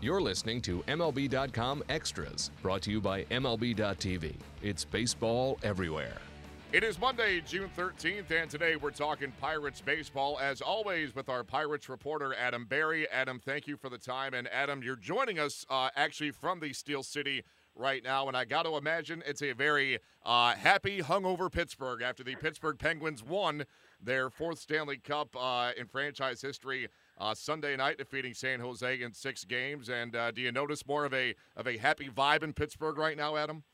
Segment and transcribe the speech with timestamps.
[0.00, 4.36] You're listening to MLB.com Extras, brought to you by MLB.tv.
[4.62, 6.18] It's baseball everywhere.
[6.70, 11.42] It is Monday, June 13th, and today we're talking Pirates baseball, as always, with our
[11.42, 13.08] Pirates reporter, Adam Berry.
[13.08, 14.34] Adam, thank you for the time.
[14.34, 17.42] And Adam, you're joining us uh, actually from the Steel City
[17.74, 22.22] right now, and I got to imagine it's a very uh, happy, hungover Pittsburgh after
[22.22, 23.64] the Pittsburgh Penguins won
[24.00, 26.86] their fourth Stanley Cup uh, in franchise history
[27.18, 29.88] uh, Sunday night, defeating San Jose in six games.
[29.88, 33.16] And uh, do you notice more of a of a happy vibe in Pittsburgh right
[33.16, 33.64] now, Adam?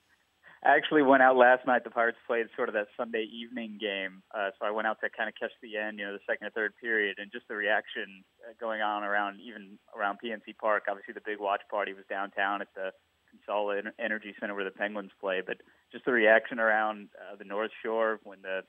[0.64, 1.84] I actually went out last night.
[1.84, 5.10] The Pirates played sort of that Sunday evening game, uh, so I went out to
[5.10, 7.54] kind of catch the end, you know, the second or third period, and just the
[7.54, 10.84] reaction uh, going on around even around PNC Park.
[10.88, 12.92] Obviously, the big watch party was downtown at the
[13.28, 15.58] Consol Energy Center where the Penguins play, but
[15.92, 18.62] just the reaction around uh, the North Shore when the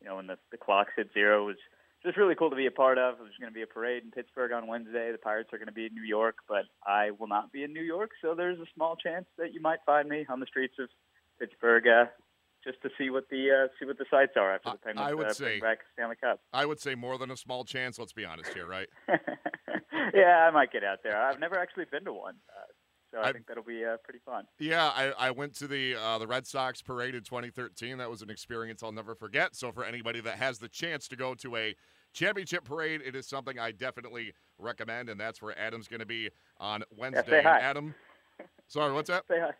[0.00, 1.56] you know when the, the clocks hit zero was
[2.02, 3.16] just really cool to be a part of.
[3.18, 5.12] There's going to be a parade in Pittsburgh on Wednesday.
[5.12, 7.72] The Pirates are going to be in New York, but I will not be in
[7.72, 10.74] New York, so there's a small chance that you might find me on the streets
[10.78, 10.88] of
[11.38, 11.86] Pittsburgh.
[11.86, 12.04] Uh,
[12.64, 15.14] just to see what the uh, see what the sights are after the Penguins I
[15.14, 16.40] would uh, say, bring back Stanley Cup.
[16.52, 17.98] I would say more than a small chance.
[17.98, 18.88] Let's be honest here, right?
[20.14, 21.20] yeah, I might get out there.
[21.20, 22.66] I've never actually been to one, uh,
[23.12, 24.44] so I, I- think that'll be uh, pretty fun.
[24.58, 27.98] Yeah, I, I went to the uh, the Red Sox parade in 2013.
[27.98, 29.56] That was an experience I'll never forget.
[29.56, 31.74] So for anybody that has the chance to go to a
[32.12, 36.30] championship parade, it is something I definitely recommend, and that's where Adam's going to be
[36.58, 37.42] on Wednesday.
[37.42, 37.58] hi.
[37.60, 37.94] Adam,
[38.68, 39.24] sorry, what's that?
[39.28, 39.50] Say hi.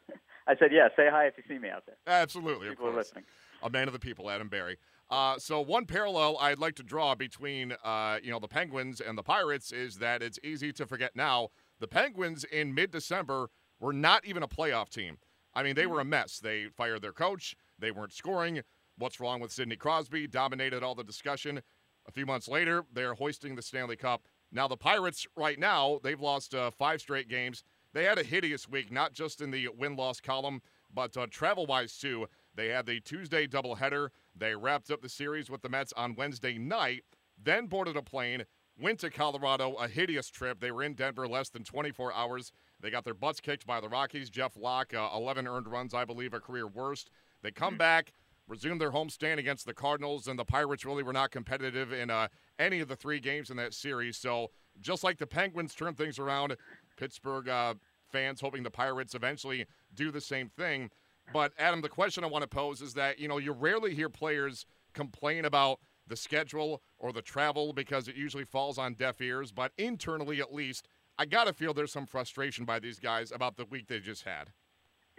[0.47, 1.97] I said, yeah, say hi if you see me out there.
[2.07, 3.07] Absolutely, of People are course.
[3.07, 3.25] listening.
[3.63, 4.79] a man of the people, Adam Berry.
[5.09, 9.17] Uh, so one parallel I'd like to draw between uh, you know the Penguins and
[9.19, 11.49] the Pirates is that it's easy to forget now.
[11.79, 13.49] The Penguins in mid-December
[13.79, 15.19] were not even a playoff team.
[15.55, 16.39] I mean, they were a mess.
[16.39, 17.55] They fired their coach.
[17.79, 18.63] They weren't scoring.
[18.99, 20.27] What's wrong with Sidney Crosby?
[20.27, 21.61] Dominated all the discussion.
[22.07, 24.23] A few months later, they're hoisting the Stanley Cup.
[24.53, 27.63] Now the Pirates, right now, they've lost uh, five straight games.
[27.93, 32.27] They had a hideous week, not just in the win-loss column, but uh, travel-wise too.
[32.55, 34.09] They had the Tuesday doubleheader.
[34.35, 37.05] They wrapped up the series with the Mets on Wednesday night,
[37.43, 38.45] then boarded a plane,
[38.79, 40.61] went to Colorado, a hideous trip.
[40.61, 42.53] They were in Denver less than 24 hours.
[42.81, 44.31] They got their butts kicked by the Rockies.
[44.31, 47.11] Jeff Locke, uh, 11 earned runs, I believe, a career worst.
[47.43, 48.13] They come back,
[48.51, 52.11] resume their home stand against the Cardinals, and the Pirates really were not competitive in
[52.11, 52.29] uh,
[52.59, 54.17] any of the three games in that series.
[54.17, 54.51] So
[54.81, 56.57] just like the Penguins turned things around,
[56.97, 57.75] Pittsburgh uh,
[58.11, 60.91] fans hoping the Pirates eventually do the same thing.
[61.33, 64.09] But Adam, the question I want to pose is that you know you rarely hear
[64.09, 65.79] players complain about
[66.09, 69.53] the schedule or the travel because it usually falls on deaf ears.
[69.53, 70.89] But internally, at least,
[71.19, 74.51] I gotta feel there's some frustration by these guys about the week they just had.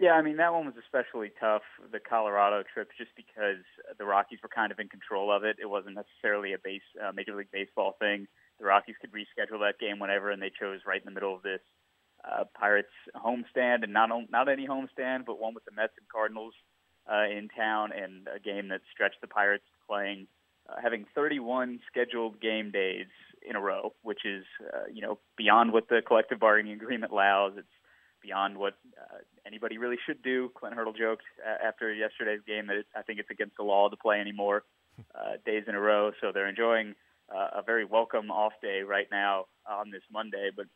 [0.02, 3.62] Yeah, I mean that one was especially tough, the Colorado trip, just because
[3.98, 5.58] the Rockies were kind of in control of it.
[5.62, 8.26] It wasn't necessarily a base uh, Major League Baseball thing.
[8.58, 11.44] The Rockies could reschedule that game whenever, and they chose right in the middle of
[11.44, 11.60] this
[12.24, 16.54] uh, Pirates homestand, and not not any homestand, but one with the Mets and Cardinals
[17.06, 20.26] uh, in town, and a game that stretched the Pirates playing,
[20.68, 23.06] uh, having 31 scheduled game days
[23.48, 24.42] in a row, which is
[24.74, 27.52] uh, you know beyond what the collective bargaining agreement allows.
[27.56, 27.68] It's
[28.22, 30.50] beyond what uh, anybody really should do.
[30.54, 33.88] Clint Hurdle joked uh, after yesterday's game that it, I think it's against the law
[33.88, 34.64] to play any more
[35.14, 36.12] uh, days in a row.
[36.20, 36.94] So they're enjoying
[37.34, 40.50] uh, a very welcome off day right now on this Monday.
[40.54, 40.66] But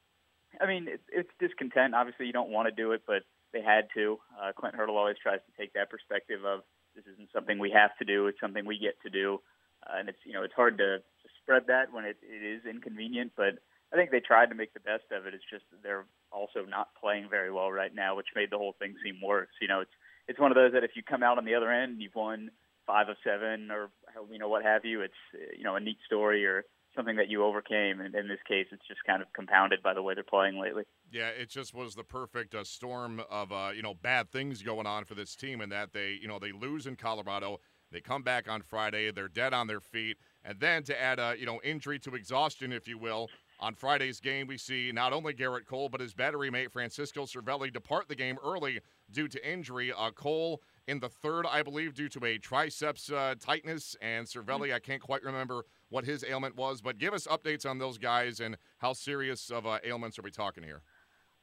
[0.61, 1.95] I mean, it, it's discontent.
[1.95, 4.19] Obviously, you don't want to do it, but they had to.
[4.41, 6.61] Uh, Clint Hurdle always tries to take that perspective of
[6.95, 9.41] this isn't something we have to do; it's something we get to do.
[9.87, 12.65] Uh, and it's you know it's hard to, to spread that when it, it is
[12.65, 13.59] inconvenient, but
[13.93, 15.35] I think they tried to make the best of it.
[15.35, 16.07] It's just they're
[16.37, 19.49] also not playing very well right now, which made the whole thing seem worse.
[19.61, 19.91] You know, it's
[20.29, 22.15] it's one of those that if you come out on the other end and you've
[22.15, 22.51] won
[22.87, 23.91] five of seven or
[24.31, 25.15] you know what have you, it's
[25.57, 26.65] you know a neat story or
[26.95, 28.01] something that you overcame.
[28.01, 30.85] And in this case, it's just kind of compounded by the way they're playing lately.
[31.11, 34.87] Yeah, it just was the perfect uh, storm of uh, you know bad things going
[34.87, 37.61] on for this team, and that they you know they lose in Colorado,
[37.93, 41.35] they come back on Friday, they're dead on their feet, and then to add a
[41.39, 43.29] you know injury to exhaustion, if you will.
[43.59, 47.73] On Friday's game, we see not only Gerrit Cole, but his battery mate Francisco Cervelli
[47.73, 48.81] depart the game early
[49.11, 49.93] due to injury.
[49.97, 54.75] Uh, Cole in the third, I believe, due to a triceps uh, tightness, and Cervelli,
[54.75, 58.41] I can't quite remember what his ailment was, but give us updates on those guys
[58.41, 60.83] and how serious of uh, ailments are we talking here?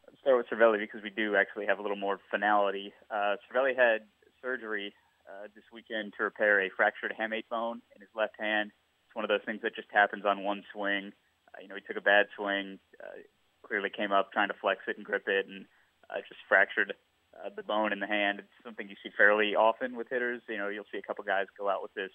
[0.05, 2.93] Let's start with Cervelli because we do actually have a little more finality.
[3.09, 4.01] Uh, Cervelli had
[4.39, 4.93] surgery
[5.27, 8.69] uh, this weekend to repair a fractured hamate bone in his left hand.
[9.07, 11.11] It's one of those things that just happens on one swing.
[11.53, 13.21] Uh, you know, he took a bad swing, uh,
[13.65, 15.65] clearly came up trying to flex it and grip it, and
[16.09, 16.93] uh, just fractured
[17.37, 18.39] uh, the bone in the hand.
[18.39, 20.41] It's something you see fairly often with hitters.
[20.47, 22.11] You know, you'll see a couple guys go out with this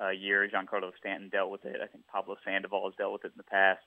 [0.00, 0.48] uh, year.
[0.48, 1.76] Giancarlo Stanton dealt with it.
[1.82, 3.80] I think Pablo Sandoval has dealt with it in the past.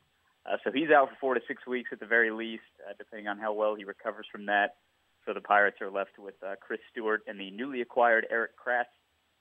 [0.45, 3.28] Uh, so he's out for four to six weeks at the very least, uh, depending
[3.28, 4.75] on how well he recovers from that.
[5.25, 8.88] So the Pirates are left with uh, Chris Stewart and the newly acquired Erik Kratz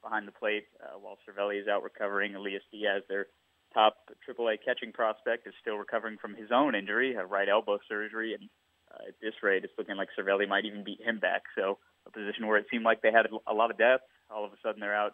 [0.02, 2.34] behind the plate, uh, while Cervelli is out recovering.
[2.34, 3.26] Elias Diaz, their
[3.76, 8.32] top AAA catching prospect, is still recovering from his own injury, a right elbow surgery,
[8.32, 8.48] and
[8.90, 11.42] uh, at this rate, it's looking like Cervelli might even beat him back.
[11.54, 14.52] So a position where it seemed like they had a lot of depth, all of
[14.52, 15.12] a sudden they're out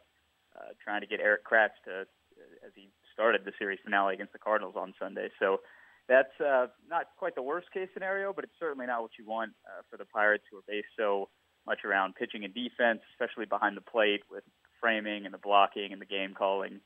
[0.54, 4.32] uh, trying to get Erik Kratz to, uh, as he started the series finale against
[4.32, 5.28] the Cardinals on Sunday.
[5.40, 5.60] So
[6.08, 9.52] that's uh, not quite the worst case scenario, but it's certainly not what you want
[9.66, 11.28] uh, for the Pirates, who are based so
[11.66, 14.44] much around pitching and defense, especially behind the plate with
[14.80, 16.80] framing and the blocking and the game calling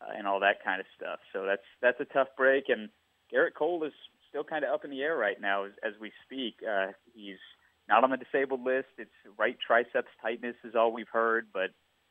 [0.00, 1.20] uh, and all that kind of stuff.
[1.32, 2.68] So that's that's a tough break.
[2.68, 2.88] And
[3.32, 3.92] Gerrit Cole is
[4.28, 6.56] still kind of up in the air right now as, as we speak.
[6.62, 7.40] Uh, he's
[7.88, 8.88] not on the disabled list.
[8.98, 11.70] It's right triceps tightness is all we've heard, but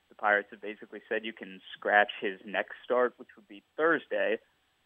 [0.09, 4.37] the Pirates have basically said you can scratch his next start, which would be Thursday.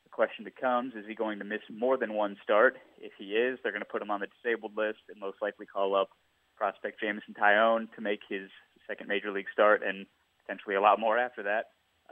[0.03, 2.77] The question becomes, is he going to miss more than one start?
[2.99, 5.65] If he is, they're going to put him on the disabled list and most likely
[5.65, 6.09] call up
[6.57, 8.49] prospect Jameson Taillon to make his
[8.87, 10.05] second major league start and
[10.41, 11.65] potentially a lot more after that,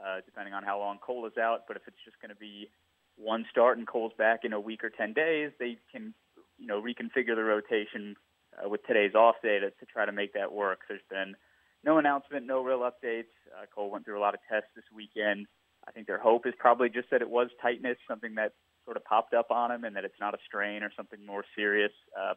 [0.03, 1.63] uh, depending on how long Cole is out.
[1.67, 2.69] But if it's just going to be
[3.17, 6.13] one start and Cole's back in a week or 10 days, they can,
[6.57, 8.15] you know, reconfigure the rotation
[8.57, 10.81] uh, with today's off day to, to try to make that work.
[10.87, 11.35] There's been
[11.83, 13.31] no announcement, no real updates.
[13.55, 15.47] Uh, Cole went through a lot of tests this weekend.
[15.87, 18.53] I think their hope is probably just that it was tightness, something that
[18.85, 21.43] sort of popped up on him, and that it's not a strain or something more
[21.55, 21.91] serious.
[22.19, 22.33] Uh,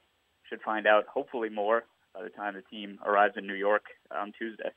[0.48, 1.84] should find out hopefully more
[2.14, 3.84] by the time the team arrives in New York
[4.14, 4.70] on Tuesday.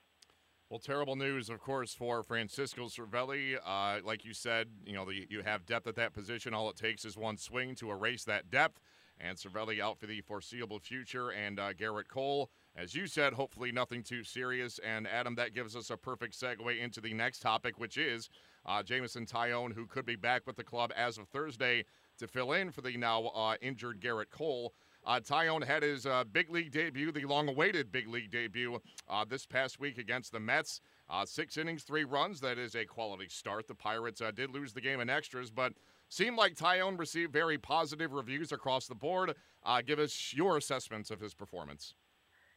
[0.67, 3.55] Well, terrible news, of course, for Francisco Cervelli.
[3.63, 6.55] Uh, like you said, you know the, you have depth at that position.
[6.55, 8.79] All it takes is one swing to erase that depth.
[9.19, 11.29] And Cervelli out for the foreseeable future.
[11.29, 14.79] And uh, Gerrit Cole, as you said, hopefully nothing too serious.
[14.79, 18.29] And Adam, that gives us a perfect segue into the next topic, which is
[18.65, 21.85] uh, Jameson Taillon, who could be back with the club as of Thursday
[22.17, 24.73] to fill in for the now uh, injured Gerrit Cole.
[25.05, 29.45] Uh, Taillon had his uh, big league debut, the long-awaited big league debut, uh, this
[29.45, 30.81] past week against the Mets.
[31.09, 32.41] Uh, six innings, three runs.
[32.41, 33.67] That is a quality start.
[33.67, 35.73] The Pirates uh, did lose the game in extras, but
[36.09, 39.35] seemed like Taillon received very positive reviews across the board.
[39.63, 41.93] Uh, give us your assessments of his performance.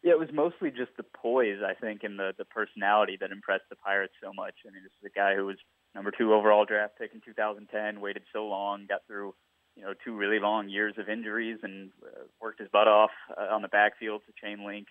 [0.02, 3.64] Yeah, it was mostly just the poise, I think, and the the personality that impressed
[3.68, 4.54] the Pirates so much.
[4.64, 5.56] I mean, this is a guy who was
[5.94, 9.34] number two overall draft pick in 2010, waited so long, got through
[9.78, 13.54] you know two really long years of injuries, and uh, worked his butt off uh,
[13.54, 14.88] on the backfield to chain link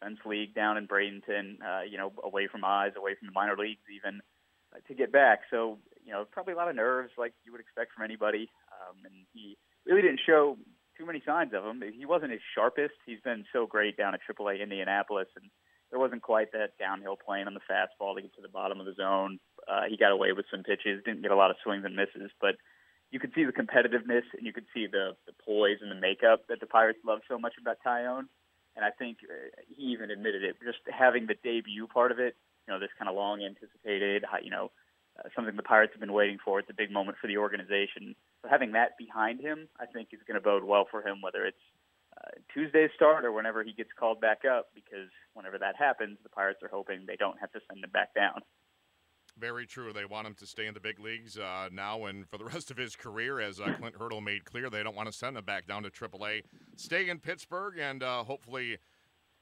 [0.00, 3.56] fence league down in Bradenton, uh, you know, away from eyes, away from the minor
[3.56, 4.20] leagues, even
[4.74, 5.40] uh, to get back.
[5.50, 8.48] So you know, probably a lot of nerves, like you would expect from anybody.
[8.70, 10.56] Um, and he really didn't show
[10.96, 11.82] too many signs of him.
[11.96, 12.94] He wasn't his sharpest.
[13.04, 15.50] He's been so great down at AAA Indianapolis, and
[15.90, 18.86] there wasn't quite that downhill playing on the fastball to get to the bottom of
[18.86, 19.38] the zone.
[19.68, 22.30] Uh, he got away with some pitches, didn't get a lot of swings and misses,
[22.40, 22.54] but
[23.10, 26.42] you could see the competitiveness and you could see the, the poise and the makeup
[26.48, 28.26] that the Pirates love so much about Taillon.
[28.74, 30.56] And I think uh, he even admitted it.
[30.64, 32.36] Just having the debut part of it,
[32.66, 34.70] you know, this kind of long anticipated, you know,
[35.18, 36.58] uh, something the Pirates have been waiting for.
[36.58, 38.14] It's a big moment for the organization.
[38.42, 41.46] So having that behind him, I think, is going to bode well for him, whether
[41.46, 41.64] it's
[42.18, 46.28] uh, Tuesday's start or whenever he gets called back up, because whenever that happens, the
[46.28, 48.42] Pirates are hoping they don't have to send him back down.
[49.38, 49.92] Very true.
[49.92, 52.70] They want him to stay in the big leagues uh, now and for the rest
[52.70, 54.70] of his career, as uh, Clint Hurdle made clear.
[54.70, 56.42] They don't want to send him back down to AAA.
[56.76, 58.78] Stay in Pittsburgh, and uh, hopefully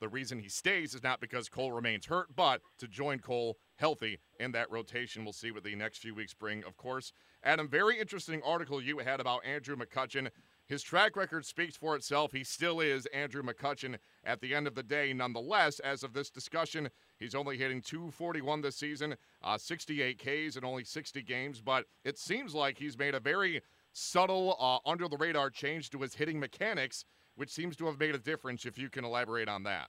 [0.01, 4.19] the reason he stays is not because Cole remains hurt, but to join Cole healthy
[4.41, 5.25] in that rotation.
[5.25, 7.13] We'll see what the next few weeks bring, of course.
[7.45, 10.31] Adam, very interesting article you had about Andrew McCutchen.
[10.67, 12.33] His track record speaks for itself.
[12.33, 15.13] He still is Andrew McCutchen at the end of the day.
[15.13, 20.65] Nonetheless, as of this discussion, he's only hitting 241 this season, uh, 68 Ks in
[20.65, 21.61] only 60 games.
[21.61, 25.99] But it seems like he's made a very subtle, uh, under the radar change to
[25.99, 27.05] his hitting mechanics,
[27.37, 28.67] which seems to have made a difference.
[28.67, 29.89] If you can elaborate on that.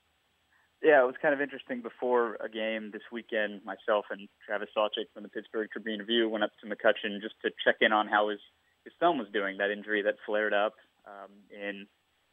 [0.83, 1.81] Yeah, it was kind of interesting.
[1.81, 6.43] Before a game this weekend, myself and Travis Sawchik from the Pittsburgh Tribune Review went
[6.43, 8.39] up to McCutchen just to check in on how his
[8.83, 9.57] his thumb was doing.
[9.57, 10.75] That injury that flared up
[11.07, 11.87] um, in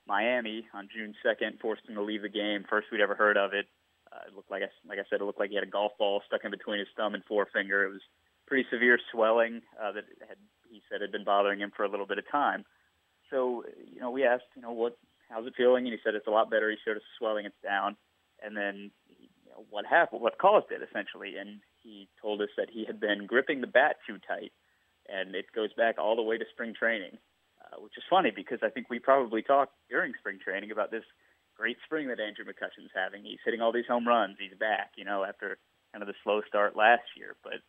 [0.07, 2.65] Miami on June 2nd forced him to leave the game.
[2.69, 3.67] First we'd ever heard of it.
[4.13, 5.93] Uh, it looked like I, like I said, it looked like he had a golf
[5.99, 7.85] ball stuck in between his thumb and forefinger.
[7.85, 8.03] It was
[8.47, 10.37] pretty severe swelling uh, that had
[10.71, 12.65] he said had been bothering him for a little bit of time.
[13.31, 16.27] So you know, we asked, you know, what how's it feeling, and he said it's
[16.27, 16.71] a lot better.
[16.71, 17.97] He showed us swelling, it's down,
[18.45, 22.69] and then you know, what happened, what caused it essentially, and he told us that
[22.71, 24.53] he had been gripping the bat too tight,
[25.09, 27.17] and it goes back all the way to spring training,
[27.65, 31.05] uh, which is funny because I think we probably talked during spring training about this
[31.57, 33.25] great spring that Andrew McCutchen's having.
[33.25, 34.37] He's hitting all these home runs.
[34.39, 35.59] He's back, you know, after
[35.93, 37.37] kind of the slow start last year.
[37.43, 37.61] But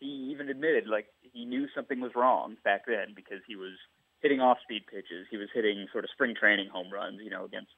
[0.00, 3.72] he even admitted like he knew something was wrong back then because he was
[4.20, 5.26] hitting off-speed pitches.
[5.30, 7.72] He was hitting sort of spring training home runs, you know, against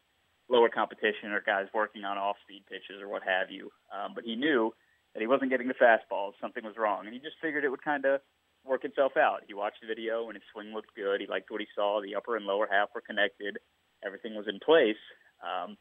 [0.48, 3.70] lower competition or guys working on off-speed pitches or what have you.
[3.92, 4.72] Um, but he knew
[5.14, 6.32] that he wasn't getting the fastballs.
[6.40, 8.20] Something was wrong, and he just figured it would kind of
[8.64, 9.42] work itself out.
[9.46, 11.20] He watched the video, and his swing looked good.
[11.20, 12.00] He liked what he saw.
[12.00, 13.58] The upper and lower half were connected.
[14.04, 15.00] Everything was in place.
[15.42, 15.76] Um,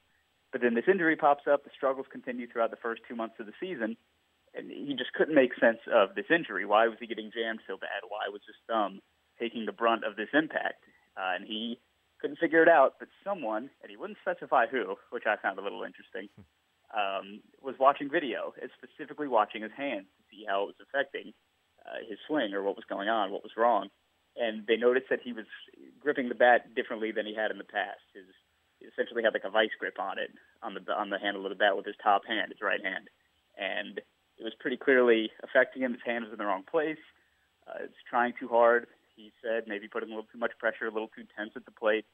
[0.51, 1.63] but then this injury pops up.
[1.63, 3.97] The struggles continue throughout the first two months of the season,
[4.53, 6.65] and he just couldn't make sense of this injury.
[6.65, 8.07] Why was he getting jammed so bad?
[8.07, 9.01] Why was his thumb
[9.39, 10.83] taking the brunt of this impact?
[11.17, 11.79] Uh, and he
[12.21, 12.95] couldn't figure it out.
[12.99, 16.29] But someone, and he wouldn't specify who, which I found a little interesting,
[16.95, 21.33] um, was watching video, specifically watching his hands to see how it was affecting
[21.85, 23.89] uh, his swing or what was going on, what was wrong.
[24.37, 25.45] And they noticed that he was
[25.99, 28.05] gripping the bat differently than he had in the past.
[28.13, 28.25] His
[28.81, 30.31] essentially had like a vice grip on it
[30.61, 33.09] on the on the handle of the bat with his top hand, his right hand,
[33.57, 33.99] and
[34.37, 35.93] it was pretty clearly affecting him.
[35.93, 37.01] His hand was in the wrong place.
[37.67, 38.87] Uh, it's trying too hard.
[39.15, 41.71] He said maybe putting a little too much pressure, a little too tense at the
[41.71, 42.05] plate.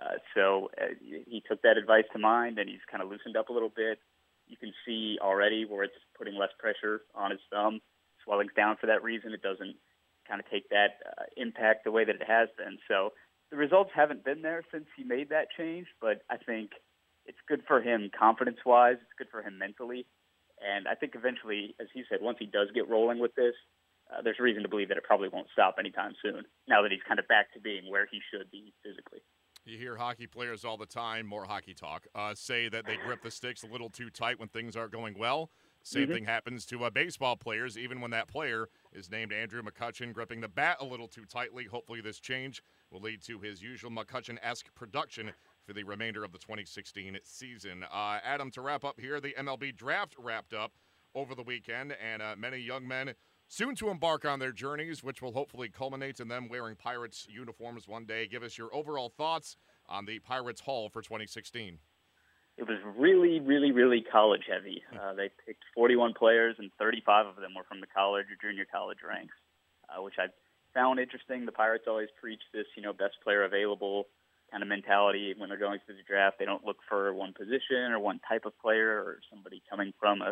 [0.00, 3.48] Uh, so uh, he took that advice to mind, and he's kind of loosened up
[3.48, 3.98] a little bit.
[4.46, 7.80] You can see already where it's putting less pressure on his thumb.
[8.24, 9.32] Swelling's down for that reason.
[9.32, 9.76] It doesn't
[10.26, 12.78] kind of take that uh, impact the way that it has been.
[12.86, 13.12] So
[13.50, 16.72] the results haven't been there since he made that change, but I think
[17.26, 18.96] it's good for him confidence wise.
[19.00, 20.06] It's good for him mentally.
[20.60, 23.54] And I think eventually, as he said, once he does get rolling with this,
[24.10, 26.44] uh, there's reason to believe that it probably won't stop anytime soon.
[26.66, 29.20] Now that he's kind of back to being where he should be physically.
[29.64, 33.22] You hear hockey players all the time, more hockey talk, uh, say that they grip
[33.22, 35.50] the sticks a little too tight when things aren't going well.
[35.82, 36.12] Same mm-hmm.
[36.12, 40.40] thing happens to uh, baseball players, even when that player is named Andrew McCutchen, gripping
[40.40, 41.64] the bat a little too tightly.
[41.64, 45.32] Hopefully, this change will lead to his usual McCutchen esque production
[45.64, 47.84] for the remainder of the 2016 season.
[47.92, 50.72] Uh, Adam, to wrap up here, the MLB draft wrapped up
[51.14, 53.14] over the weekend, and uh, many young men
[53.48, 57.88] soon to embark on their journeys, which will hopefully culminate in them wearing Pirates uniforms
[57.88, 58.26] one day.
[58.26, 59.56] Give us your overall thoughts
[59.88, 61.78] on the Pirates Haul for 2016.
[62.58, 64.82] It was really, really, really college heavy.
[64.92, 68.66] Uh, they picked 41 players, and 35 of them were from the college or junior
[68.70, 69.34] college ranks,
[69.88, 70.26] uh, which I
[70.78, 71.44] found interesting.
[71.44, 74.06] The Pirates always preach this, you know, best player available
[74.50, 76.38] kind of mentality when they're going through the draft.
[76.38, 80.22] They don't look for one position or one type of player or somebody coming from
[80.22, 80.30] a,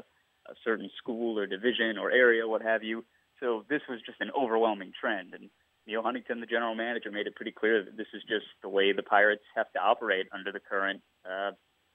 [0.48, 3.04] a certain school or division or area, what have you.
[3.40, 5.34] So this was just an overwhelming trend.
[5.34, 5.50] And
[5.86, 8.92] Neal Huntington, the general manager, made it pretty clear that this is just the way
[8.92, 11.50] the Pirates have to operate under the current uh,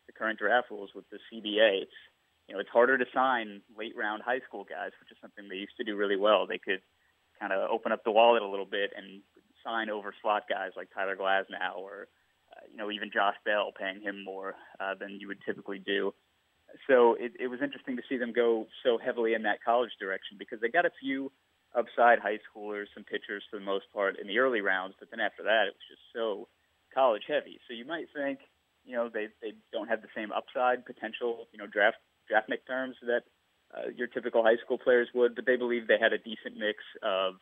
[0.08, 1.86] the current draft rules with the CBA.
[2.48, 5.56] You know it's harder to sign late round high school guys, which is something they
[5.56, 6.46] used to do really well.
[6.46, 6.82] They could
[7.42, 9.22] kind of open up the wallet a little bit and
[9.66, 12.08] sign over slot guys like Tyler Glasnow or
[12.54, 16.14] uh, you know even Josh Bell, paying him more uh, than you would typically do.
[16.88, 20.38] So it, it was interesting to see them go so heavily in that college direction
[20.40, 21.32] because they got a few
[21.76, 25.20] upside high schoolers, some pitchers for the most part in the early rounds, but then
[25.20, 26.48] after that it was just so
[26.94, 27.60] college heavy.
[27.68, 28.40] So you might think,
[28.86, 31.98] you know, they they don't have the same upside potential, you know, draft
[32.32, 33.24] draftnik terms that
[33.76, 36.84] uh, your typical high school players would, but they believe they had a decent mix
[37.04, 37.36] of,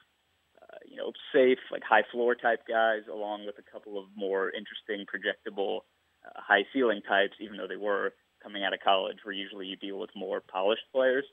[0.61, 4.51] uh, you know, safe, like high floor type guys, along with a couple of more
[4.51, 5.81] interesting, projectable,
[6.25, 9.75] uh, high ceiling types, even though they were coming out of college, where usually you
[9.75, 11.25] deal with more polished players.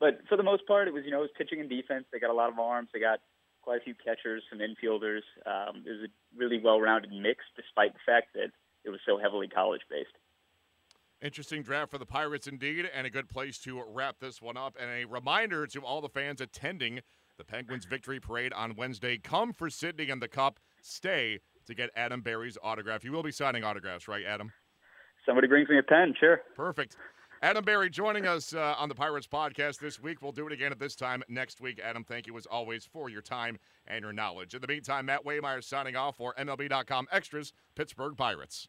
[0.00, 2.04] But for the most part, it was, you know, it was pitching and defense.
[2.12, 2.88] They got a lot of arms.
[2.92, 3.20] They got
[3.62, 5.26] quite a few catchers, some infielders.
[5.44, 8.50] Um, it was a really well rounded mix, despite the fact that
[8.84, 10.14] it was so heavily college based.
[11.20, 14.76] Interesting draft for the Pirates, indeed, and a good place to wrap this one up.
[14.78, 17.00] And a reminder to all the fans attending
[17.38, 20.60] the Penguins victory parade on Wednesday come for Sidney and the Cup.
[20.80, 23.02] Stay to get Adam Berry's autograph.
[23.04, 24.52] You will be signing autographs, right, Adam?
[25.26, 26.40] Somebody brings me a pen, sure.
[26.54, 26.96] Perfect.
[27.42, 30.22] Adam Berry joining us uh, on the Pirates podcast this week.
[30.22, 31.80] We'll do it again at this time next week.
[31.82, 34.54] Adam, thank you as always for your time and your knowledge.
[34.54, 38.68] In the meantime, Matt Waymire signing off for MLB.com Extras, Pittsburgh Pirates.